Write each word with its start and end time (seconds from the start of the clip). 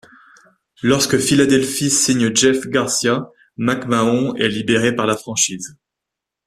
Lorsque 0.81 1.19
Philadelphie 1.19 1.91
signe 1.91 2.35
Jeff 2.35 2.65
Garcia, 2.65 3.29
McMahon 3.55 4.33
est 4.33 4.49
libéré 4.49 4.95
par 4.95 5.05
la 5.05 5.15
franchise. 5.15 5.77